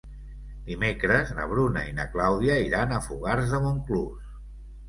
Dimecres 0.69 1.33
na 1.41 1.45
Bruna 1.51 1.83
i 1.89 1.93
na 1.99 2.07
Clàudia 2.15 2.57
iran 2.71 2.97
a 2.97 3.01
Fogars 3.11 3.55
de 3.55 3.61
Montclús. 3.67 4.35